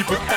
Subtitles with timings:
[0.00, 0.32] 猜不到。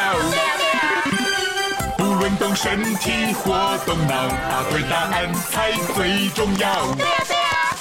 [1.97, 6.93] 不论动身体或动脑，答对答案才最重要。
[6.95, 7.75] 对呀对呀，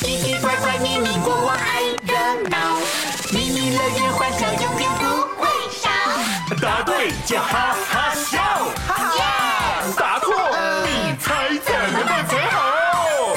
[0.00, 2.14] 奇奇怪怪秘密国我爱热
[2.48, 2.76] 闹，
[3.32, 5.90] 秘密乐园欢笑永远不会少。
[6.62, 8.38] 答对就哈哈笑，
[8.86, 9.22] 哈哈耶！
[9.98, 10.32] 答错
[10.86, 13.34] 你猜怎么办才好？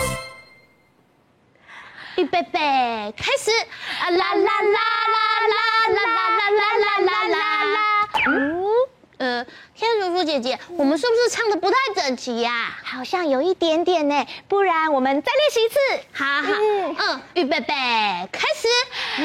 [2.18, 2.60] 预备备，
[3.18, 3.50] 开始！
[4.02, 4.80] 啊啦啦啦
[5.14, 5.56] 啦啦
[5.94, 7.78] 啦啦啦啦啦啦啦！
[8.28, 8.66] 嗯，
[9.18, 9.46] 呃，
[9.76, 12.72] 天竺鼠姐姐，我们是不是唱的不太整齐呀？
[12.84, 15.78] 好像有一点点呢，不然我们再练习一次。
[16.14, 16.52] 好好，
[17.14, 17.74] 嗯，预备备，
[18.32, 18.68] 开始！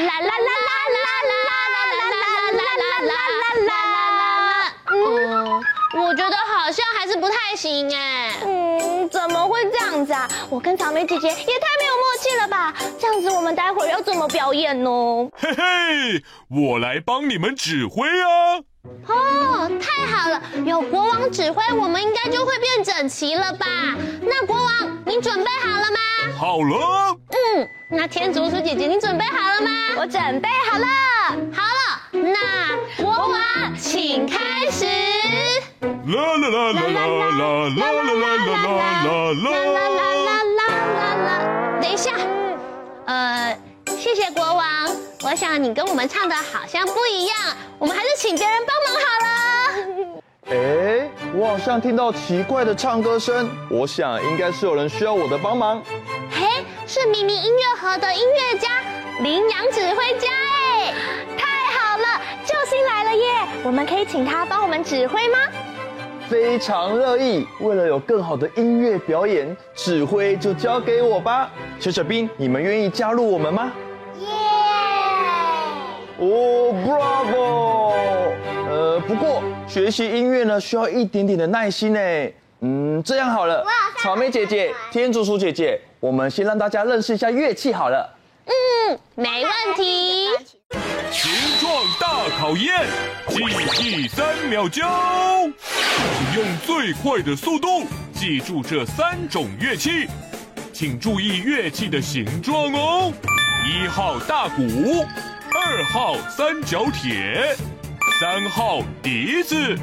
[0.05, 2.11] 啦啦啦啦啦啦啦啦啦
[2.51, 3.13] 啦啦啦
[3.59, 4.73] 啦啦！
[4.89, 8.33] 嗯，我觉得好像还是不太行哎。
[8.45, 10.27] 嗯，怎么会这样子啊？
[10.49, 11.43] 我跟草莓姐姐也太
[11.79, 12.73] 没有默契了吧？
[12.99, 14.89] 这样子我们待会儿要怎么表演呢？
[15.35, 18.59] 嘿嘿，我来帮你们指挥啊！
[19.07, 23.65] 哦，太好了，有国王指挥，我们应该就会变整齐了吧？
[24.21, 25.97] 那国王，你准备好了吗？
[26.37, 27.17] 好了。
[27.29, 29.71] 嗯，那天竺鼠姐姐，你准备好了吗？
[29.97, 30.85] 我准备好了。
[31.53, 34.85] 好了，那国王，请开始。
[36.07, 41.29] 啦啦啦啦啦啦啦啦啦啦啦啦啦啦啦！
[41.81, 42.13] 等一下，
[43.05, 44.65] 呃，谢谢国王。
[45.23, 47.35] 我想你跟我们唱的好像不一样，
[47.77, 49.33] 我们还是请别人帮忙好了。
[50.49, 55.83] 哎，我好像听到奇怪的唱歌声，我想应该是有人需要我的帮忙。
[56.31, 58.81] 嘿，是秘密音乐盒的音乐家
[59.19, 60.93] 羚羊指挥家哎，
[61.37, 63.25] 太好了，救星来了耶！
[63.65, 65.37] 我们可以请他帮我们指挥吗？
[66.29, 67.47] 非常乐意。
[67.59, 71.49] 为了有更好的音乐表演，指挥就交给我吧。
[71.79, 73.71] 小小兵，你们愿意加入我们吗？
[74.19, 74.27] 耶！
[76.19, 78.33] 哦，Bravo！
[78.69, 81.99] 呃，不过学习音乐呢，需要一点点的耐心呢。
[82.61, 83.63] 嗯，这样好了，
[83.99, 88.16] 草莓姐姐、天竺鼠姐姐，我们先让大家认识一下乐器好了。
[88.47, 90.29] 嗯，没问题。
[91.11, 92.85] 形状大考验，
[93.27, 93.43] 记
[93.81, 94.83] 忆三秒钟，
[96.17, 100.07] 请用最快的速度记住这三种乐器，
[100.73, 103.13] 请注意乐器的形状哦。
[103.65, 105.05] 一号大鼓，
[105.53, 107.55] 二号三角铁，
[108.19, 109.77] 三号笛子。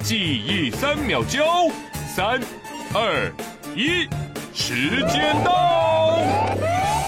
[0.00, 1.70] 记忆三秒钟，
[2.14, 2.40] 三、
[2.94, 3.32] 二、
[3.74, 4.08] 一，
[4.54, 5.87] 时间到。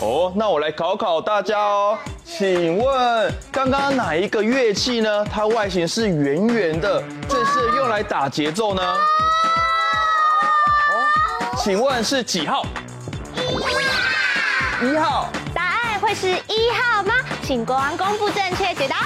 [0.02, 5.24] 哦，那我来考考大家哦，请问刚刚哪一个乐器呢？
[5.26, 8.82] 它外形是圆圆的，最适合用来打节奏呢？
[8.82, 8.96] 哦，
[11.58, 12.64] 请问是几号？
[14.82, 15.28] 一号。
[15.54, 17.14] 答案会是一号吗？
[17.42, 19.04] 请国王公布正确解答。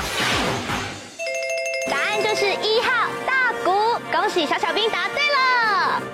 [1.91, 5.34] 答案就是一号大鼓，恭喜小小兵答对了。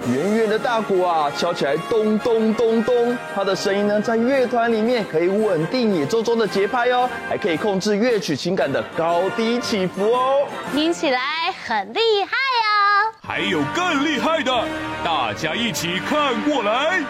[0.09, 11.21] 圆圆的大鼓啊，敲起来咚咚咚咚，它的声音呢，在乐团里面可以稳定演奏中的节拍哦，还可以控制乐曲情感的高低起伏哦，听起来
[11.67, 13.13] 很厉害哦。
[13.23, 14.65] 还有更厉害的，
[15.05, 17.05] 大家一起看过来。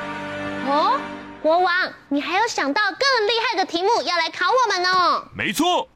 [0.68, 1.00] 哦，
[1.40, 1.72] 国王，
[2.08, 5.24] 你还有想到更厉害的题目要来考我们哦？
[5.34, 5.88] 没错，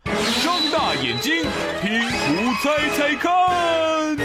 [0.43, 1.44] 张大眼睛，
[1.82, 4.16] 拼图猜猜看，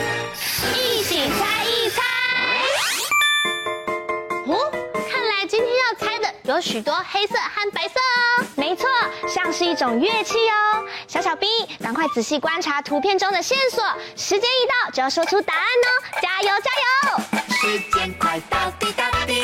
[6.50, 8.88] 有许多黑色和白色哦，没错，
[9.28, 10.84] 像是一种乐器哦。
[11.08, 11.48] 小小兵，
[11.80, 13.84] 赶快仔细观察图片中的线索，
[14.16, 15.90] 时间一到就要说出答案哦，
[16.20, 16.72] 加油加
[17.12, 17.22] 油！
[17.52, 19.44] 时间快到滴答滴，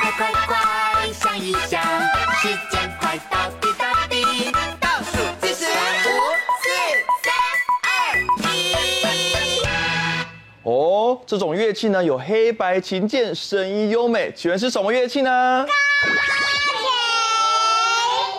[0.00, 1.80] 快快快想一想，
[2.42, 2.58] 时
[11.30, 15.64] 这种乐器呢，有黑白琴键，声音优美，请问是什么乐器呢？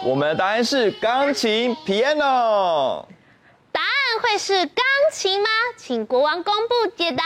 [0.03, 3.05] 我们的答案是钢琴，piano。
[3.71, 4.83] 答案会是钢
[5.13, 5.47] 琴吗？
[5.77, 7.23] 请国王公布解答。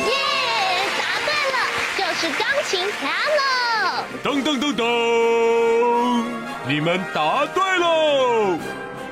[0.00, 0.12] 耶，
[0.98, 1.56] 答对了，
[1.96, 4.02] 就是钢琴，piano。
[4.24, 4.82] 噔噔噔噔，
[6.72, 8.58] 你们答对喽！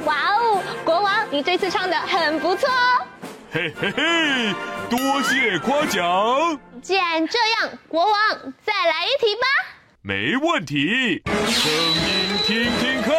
[0.06, 3.06] 哇哦，国王，你这次唱的很不错哦。
[3.52, 4.54] 嘿嘿嘿。
[4.88, 6.58] 多谢夸奖。
[6.80, 8.14] 既然这样，国王
[8.64, 9.42] 再来一题吧。
[10.00, 13.14] 没问题，声音听听看，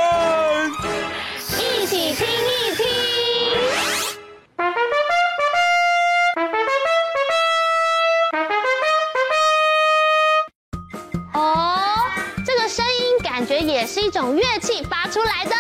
[14.12, 15.52] 种乐器发出来的？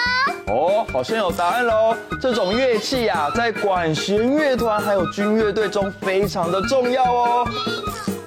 [0.53, 1.95] 哦，好像有答案喽。
[2.21, 7.47] 这种乐器呀、啊，在管弦乐团还有军乐队中非常的重要哦。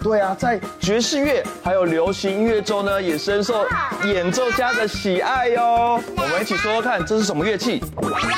[0.03, 3.67] 对啊，在爵士乐还有流行音乐中呢，也深受
[4.05, 6.01] 演奏家的喜爱哟。
[6.17, 7.81] 我们一起说说看，这是什么乐器？
[7.97, 8.29] 喇叭。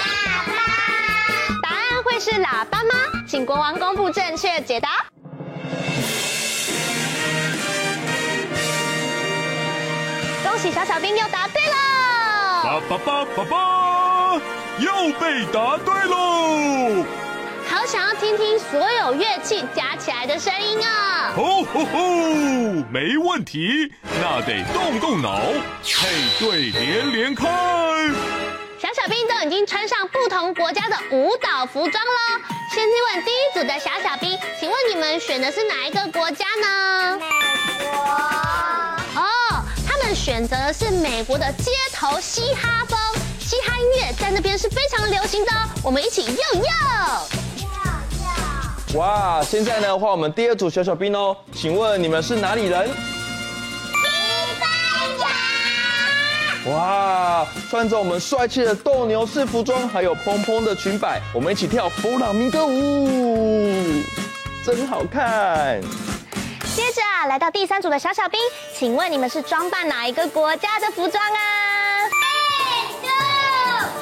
[1.63, 2.95] 答案会是喇叭吗？
[3.27, 5.05] 请国王公布正确解答。
[10.57, 11.77] 恭喜小小兵又答对了。
[12.65, 14.41] 叭叭叭叭叭，
[14.79, 17.05] 又被答对喽。
[17.69, 21.31] 好想要听听所有乐器加起来的声音啊！
[21.37, 21.99] 吼吼吼，
[22.91, 25.41] 没问题，那得动动脑，
[25.85, 26.09] 配
[26.39, 27.53] 对连连看。
[28.79, 32.41] 小小兵都已经穿上不同国家的舞蹈服装了。
[32.75, 37.19] 先去问第一组的小小兵，请问你们选的是哪一个国家呢？
[37.19, 37.27] 美
[37.91, 38.86] 国。
[40.15, 42.99] 选择的是美国的街头嘻哈风，
[43.39, 45.51] 嘻哈音乐在那边是非常流行的。
[45.53, 46.65] 哦我们一起用用。
[48.99, 52.89] 哇，现在呢换我们第二组小小兵哦，请问你们是哪里人？
[52.89, 52.95] 西
[54.59, 54.69] 班
[55.21, 56.73] 牙。
[56.73, 64.03] 哇，穿着我们帅气的斗牛士服装，还有蓬蓬的裙摆，我们一起跳弗朗明哥舞，
[64.65, 65.81] 真好看。
[66.97, 68.41] 接着啊，来到第三组的小小兵，
[68.75, 71.39] 请问你们是装扮哪一个国家的服装啊？
[72.73, 73.09] 印度。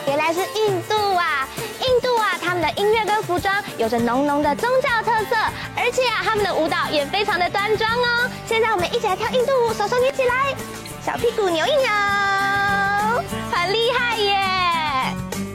[0.07, 1.49] 原来是印度啊。
[1.81, 5.35] 印度啊，他们的音乐跟服装有着浓浓的宗教特色，
[5.77, 8.31] 而且啊，他们的舞蹈也非常的端庄哦。
[8.47, 10.55] 现在我们一起来跳印度舞，手手举起来，
[11.05, 11.91] 小屁股扭一扭，
[13.51, 14.39] 很厉害耶！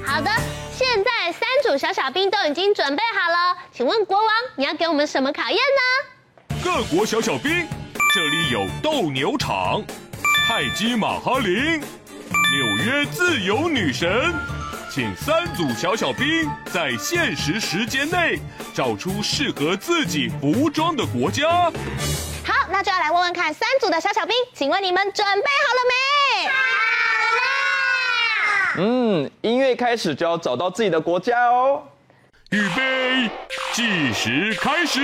[0.06, 0.30] 好的，
[0.78, 6.10] 现在三组小小兵都已经准备好了，请问国王，你要给我们什么考验呢？
[6.62, 7.66] 各国小小兵，
[8.14, 9.82] 这里有斗牛场、
[10.46, 14.34] 泰姬玛哈林、纽约自由女神。
[14.92, 18.38] 请三组小小兵在限时时间内
[18.74, 21.48] 找出适合自己服装的国家。
[22.44, 26.48] 好，那就要来问问看，三组的小小兵，请问你们准备好了没？
[26.48, 26.54] 好
[28.76, 28.84] 了。
[28.84, 31.84] 嗯，音乐开始就要找到自己的国家哦。
[32.52, 33.30] 预备，
[33.74, 35.00] 计时开始。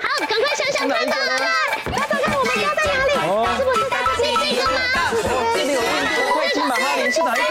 [0.00, 1.16] 好，赶快想想看吧。
[1.16, 3.10] 大家看我们家在哪里？
[3.18, 4.78] 哦，是不是在这边这个吗？
[4.94, 7.44] 哦，这里有印度，泰姬玛哈陵是哪一个？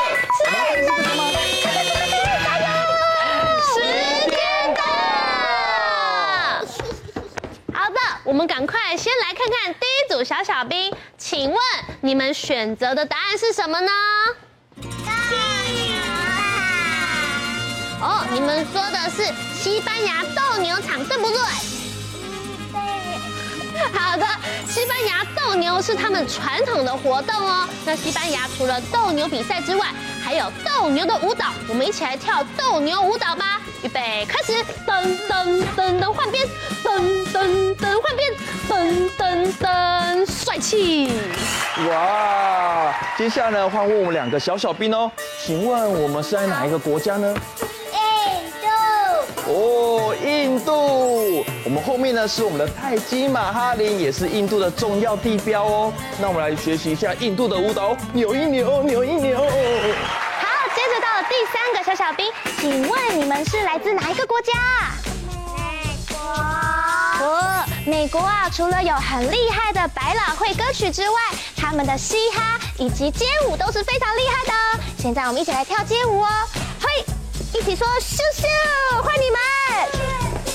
[3.67, 3.75] 是
[4.31, 4.33] 这
[4.71, 4.79] 个
[7.91, 7.99] 吗？
[8.23, 11.59] 我们赶快先来看看第一组小小兵，请问
[11.99, 13.91] 你们选择的答案是什么呢？
[18.31, 21.39] 你们说的是西班牙斗牛场，对不对？
[23.93, 24.25] 好的，
[24.67, 27.67] 西班牙斗牛是他们传统的活动哦。
[27.85, 29.87] 那西班牙除了斗牛比赛之外，
[30.23, 33.61] 还有斗牛的舞蹈，我们一起来跳斗牛舞蹈吧。
[33.83, 34.53] 预备开始，
[34.87, 36.43] 噔噔噔噔换边，
[36.83, 36.99] 噔
[37.31, 38.33] 噔噔换边，
[38.67, 41.11] 噔噔噔帅气！
[41.87, 45.11] 哇，接下来呢换问我们两个小小兵哦，
[45.45, 47.35] 请问我们是在哪一个国家呢？
[49.47, 51.45] 哦，印度。
[51.63, 55.93] 我们后面呢是我们的泰姬玛哈林，也是印度的重要地标哦。
[56.19, 59.37] 那我们来学习一下印度的舞蹈，扭一扭，扭一扭。
[59.37, 59.45] 好，
[60.75, 62.25] 接着到了第三个小小兵，
[62.59, 64.53] 请问你们是来自哪一个国家？
[65.55, 67.27] 美国。
[67.85, 71.15] 美国啊，除了有很厉害的百老汇歌曲之外，
[71.55, 74.83] 他们的嘻哈以及街舞都是非常厉害的。
[74.97, 76.27] 现在我们一起来跳街舞哦，
[77.67, 79.41] 起说咻咻，欢迎你们，
[79.91, 79.97] 咻
[80.45, 80.51] 咻，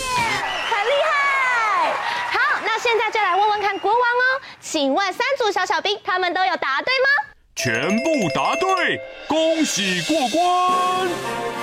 [0.71, 1.93] 很厉害。
[2.33, 7.09] 好，那现在就来问问看国王哦，请问三组小小兵他们都有答对吗？
[7.55, 11.07] 全部答对，恭喜过关！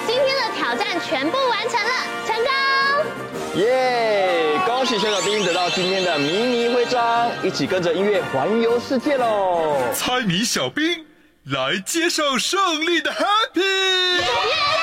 [0.05, 1.93] 今天的挑战全部完成了，
[2.27, 3.59] 成功！
[3.59, 4.59] 耶！
[4.67, 9.81] 恭喜小小兵得到今天的迷你徽章，一起跟着音乐环游世界喽！
[9.95, 11.07] 猜谜小兵
[11.45, 14.78] 来接受胜利的 Happy！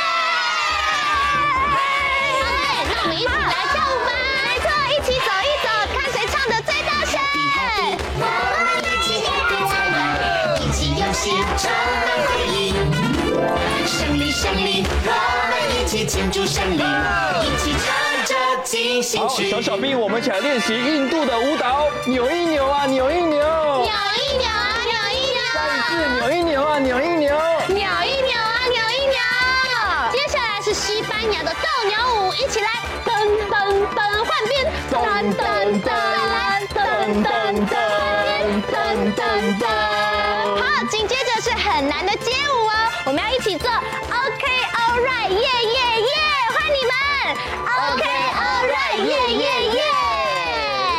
[11.59, 12.75] 充满回忆，
[13.87, 15.11] 胜利胜利，我
[15.49, 17.87] 们一起庆祝胜利，一起唱
[18.27, 19.51] 着进行曲。
[19.55, 27.35] 好，小小兵，我们一起来练习印度的舞蹈，扭一扭啊，扭一扭，扭一扭啊，扭一扭，再一次扭一扭啊，扭一扭，
[27.69, 29.17] 扭一扭啊，扭一扭。
[30.13, 32.69] 接下来是西班牙的斗牛舞，一起来，
[33.07, 33.09] 噔
[33.49, 33.55] 噔
[33.97, 34.55] 噔，换边，
[34.93, 34.95] 噔
[35.35, 35.41] 噔
[35.81, 35.89] 噔，
[48.97, 49.81] 耶耶耶，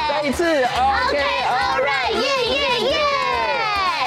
[0.10, 2.96] 再一次 OK Alright 耶耶耶。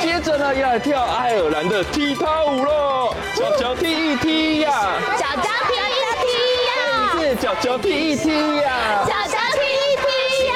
[0.00, 4.70] 接着呢，要来跳爱尔兰的踢踏舞喽，脚脚踢一踢呀，
[5.18, 6.26] 脚脚踢一踢
[6.66, 6.72] 呀，
[7.14, 8.28] 再一次脚脚踢一踢
[8.58, 8.70] 呀，
[9.06, 10.06] 脚脚踢一踢
[10.46, 10.54] 呀，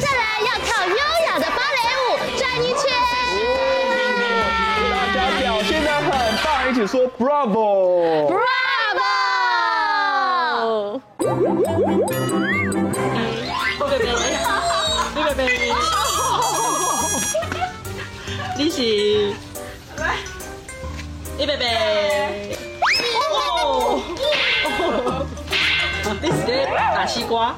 [0.00, 0.96] 再来要跳优
[1.28, 2.04] 雅的芭蕾舞，
[2.36, 2.82] 转一圈。
[4.92, 6.04] 大家表现得很
[6.42, 6.94] 棒，一起说。
[7.18, 8.28] Bravo！
[18.56, 19.34] 你是，
[21.36, 22.56] 一贝贝，
[23.32, 24.00] 哦，
[26.22, 27.56] 你是咧打西瓜？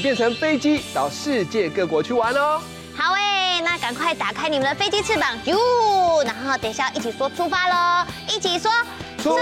[0.00, 2.62] 起变成飞机，到世界各国去玩哦。
[2.96, 5.58] 好诶，那赶快打开你们的飞机翅膀，哟！
[6.24, 8.70] 然后等一下一起说出发喽，一起说
[9.22, 9.40] 出发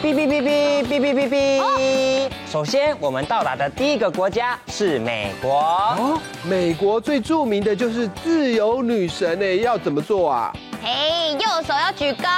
[0.00, 2.30] 哔哔哔哔哔哔哔哔。
[2.50, 5.58] 首先，我们到达的第一个国家是美国。
[5.60, 10.52] 哦，美国最著名的就是自由女神呢，要怎么做啊？
[10.82, 12.28] 嘿，右手要举高，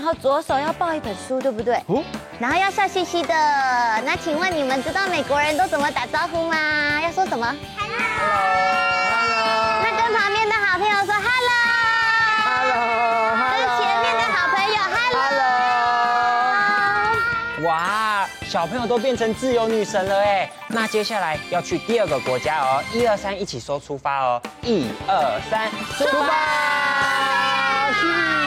[0.00, 1.74] 然后左手要抱一本书，对不对？
[1.88, 2.02] 哦，
[2.38, 3.34] 然后要笑嘻嘻的。
[4.02, 6.56] 那请问你们知道美国人都怎么打招呼吗？
[7.02, 7.98] 要说什么？Hello。
[9.82, 11.52] 那跟旁边的好朋友说 Hello。
[12.46, 13.36] Hello。
[13.58, 15.20] 跟前面的好朋友 Hello。
[17.58, 17.68] Hello。
[17.68, 20.50] 哇，小朋友都变成自由女神了哎！
[20.68, 26.32] 那接下来要去第二个国家哦，一二三，一起说出发哦，一二三，出发！
[27.92, 28.39] 咻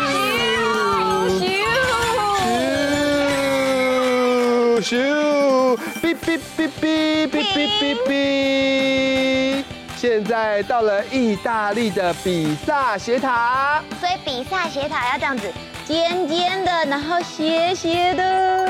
[4.84, 9.64] 咻，哔哔哔哔哔哔哔哔。
[9.96, 13.82] 现在到了意大利的比萨斜塔。
[14.02, 15.50] 所以比萨斜塔要这样子
[15.86, 18.68] 尖尖的，然后斜斜的，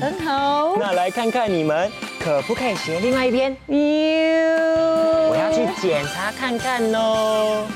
[0.00, 0.76] 很好。
[0.78, 3.54] 那来看看你们可不可以斜另外一边？
[3.66, 3.76] 哟，
[5.28, 7.66] 我要去检查看看喽。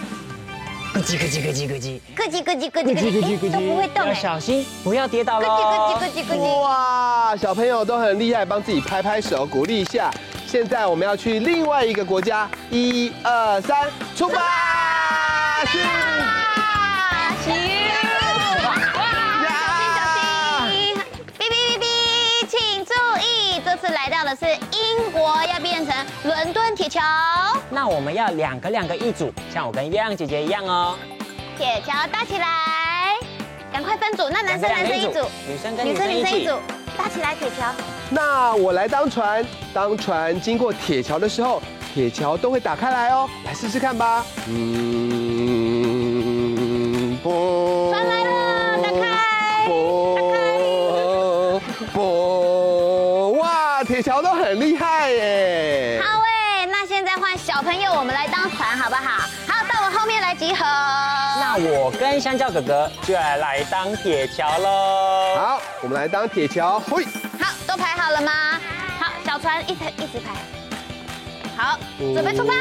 [0.92, 4.14] 咯叽咯叽咯叽咯叽，咯叽咯叽咯叽咯叽，咯叽都不会动。
[4.14, 6.06] 小心，不要跌倒咯叽咯叽咯。
[6.14, 6.60] 叽咯叽。
[6.62, 10.10] 哇，小朋友都很厉害，帮自己拍拍手，鼓励一下。
[10.46, 15.64] 现在我们要去另外一个国家，一二三，出发！
[15.66, 15.78] 去！
[26.90, 27.00] 伦敦铁桥。
[27.70, 30.98] 那我们要两个两个一组，像我跟月亮姐姐一样哦。
[31.56, 33.16] 铁桥搭起来，
[33.72, 34.28] 赶快分组。
[34.28, 36.58] 那男生男生一组，女生跟女生女生一组。，
[36.98, 37.72] 搭起来铁桥。
[38.10, 41.62] 那我来当船，当船经过铁桥的时候，
[41.94, 43.30] 铁桥都会打开来哦。
[43.44, 44.26] 来试试看吧。
[44.48, 44.66] 嗯，
[47.22, 47.92] 啵。
[47.92, 49.00] 船来了，打开。
[53.38, 55.69] 哇，铁桥都很厉害耶。
[57.70, 59.22] 朋友，我们来当船好不好？
[59.46, 60.64] 好，到我后面来集合。
[60.64, 65.36] 那我跟香蕉哥哥就要来当铁桥喽。
[65.36, 66.80] 好，我们来当铁桥。
[66.80, 67.04] 嘿，
[67.40, 68.32] 好，都排好了吗？
[68.98, 70.32] 好，小船一直一直排。
[71.56, 72.52] 好，准备出发。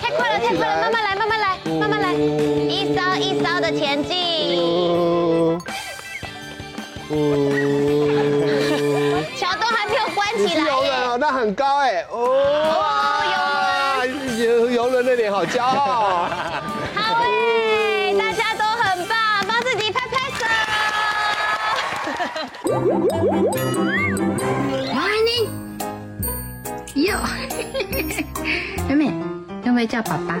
[0.00, 4.16] 太快了，太快了，慢慢来，慢慢来，慢慢来，一艘一艘的前进。
[9.36, 10.64] 桥都还没有关起来
[11.18, 12.02] 那很高哎。
[12.10, 13.11] 哦，
[15.12, 16.28] 游游轮的脸好骄傲。
[16.94, 19.16] 好哎，大家都很棒，
[19.46, 20.46] 帮自己拍拍手。
[24.94, 25.48] Morning，
[26.94, 27.18] 哟，
[28.88, 29.12] 妹妹，
[29.64, 30.40] 要不要叫爸爸？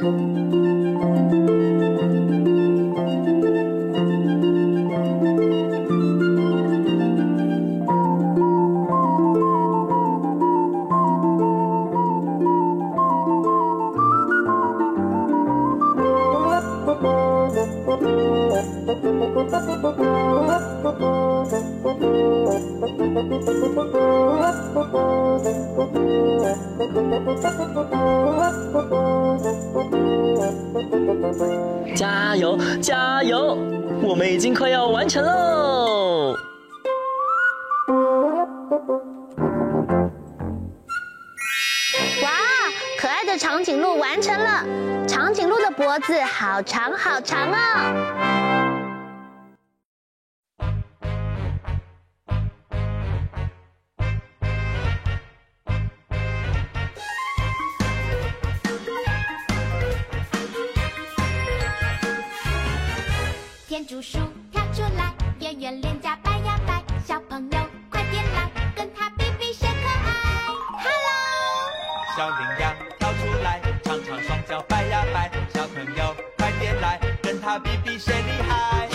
[0.00, 0.34] Mama.
[31.98, 33.58] 加油，加油！
[34.00, 36.32] 我们已经快要完成喽。
[42.22, 42.30] 哇，
[42.96, 44.64] 可爱的长颈鹿完成了！
[45.08, 48.37] 长颈鹿的脖子好长好长哦。
[63.88, 64.18] 竹鼠
[64.52, 70.52] 跳出来，圆圆脸颊摆呀摆，小朋友快点来，跟他比比谁可爱。
[70.84, 78.87] Hello，小羚羊跳出来，长长双脚摆呀摆，小朋友快点来，跟他比比谁厉害。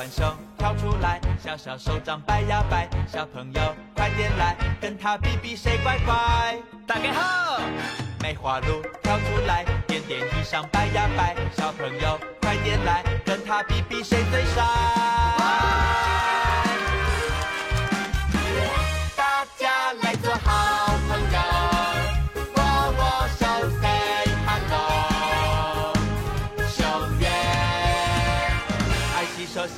[0.00, 3.60] 小怪兽跳出来，小小手掌摆呀摆，小朋友
[3.94, 6.14] 快点来，跟他比比谁乖乖。
[6.86, 7.60] 大家好，
[8.22, 15.89] 梅花鹿跳出来，点点衣裳摆呀摆，小朋友快点来，跟他比比谁最帅。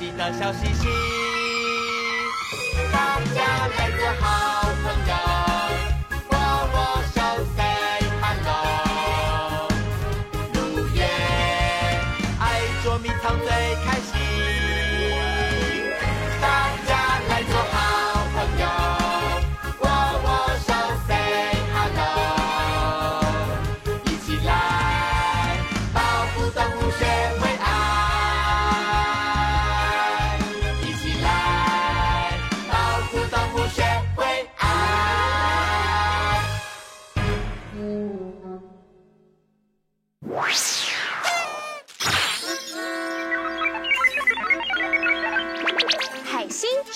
[0.03, 1.12] 你的笑嘻嘻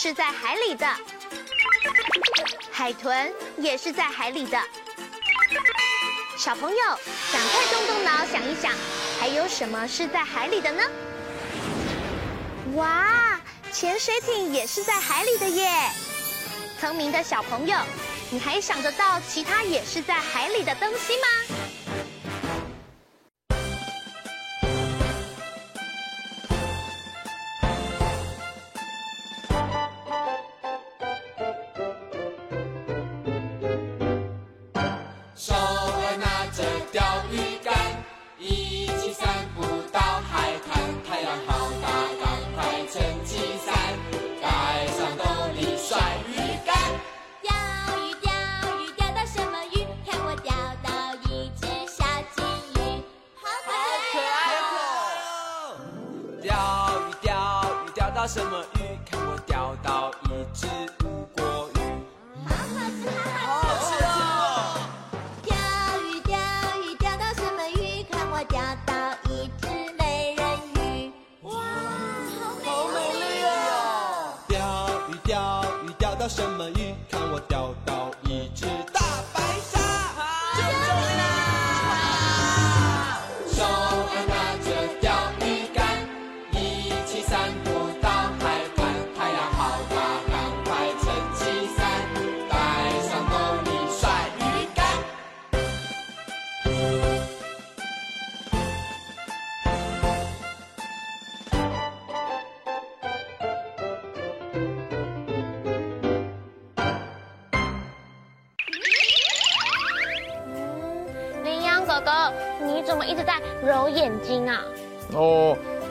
[0.07, 0.87] 是在海里的，
[2.71, 4.57] 海豚也是在海里的。
[6.37, 6.77] 小朋友，
[7.33, 8.71] 赶快动动脑想一想，
[9.19, 10.81] 还有什么是在海里的呢？
[12.75, 13.37] 哇，
[13.73, 15.69] 潜水艇也是在海里的耶！
[16.79, 17.77] 聪明的小朋友，
[18.29, 21.27] 你还想得到其他也是在海里的东西吗？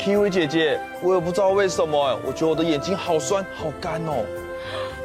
[0.07, 4.25] ，Kiwi 姐姐，我也不知道为什么，我觉得我的眼睛好酸、好干哦。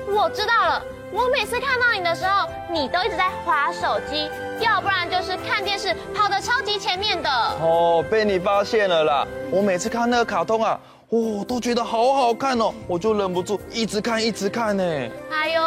[0.07, 7.29] 我知道了，我每次看到你的时候，你都一直在划手机，要不然就是看电视，跑得超级前面的。
[7.29, 9.27] 哦，被你发现了啦！
[9.49, 14.83] 我每次看那个卡通啊，哦，都觉得好好看哦，我就忍不住一直看、一直看呢。
[15.31, 15.61] 哎呦，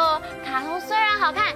[0.45, 1.53] 卡通虽然好看。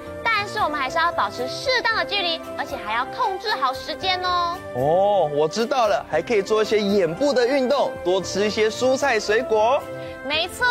[0.51, 4.57] 但是我们还是要保持适当的距离，而且还要控制好时间哦。
[4.73, 9.79] 哦，我知道了，还可以做一些眼部的运动，多吃一些蔬菜水果。
[10.25, 10.65] 没错，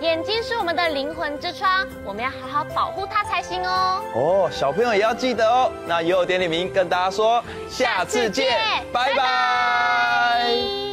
[0.00, 4.04] 眼睛是我们的灵魂之窗，我们要好好保护它才行哦。
[4.14, 5.72] 哦，小朋友也要记得哦。
[5.84, 8.56] 那也有点点名跟大家说，下次见，
[8.92, 9.14] 拜拜。
[9.14, 10.87] 拜拜。